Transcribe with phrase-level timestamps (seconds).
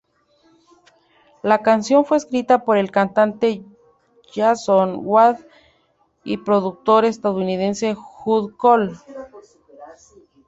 [1.43, 3.63] La canción fue escrita por el cantante
[4.33, 5.47] Jason Wade
[6.23, 8.95] y productor estadounidense Jude Cole.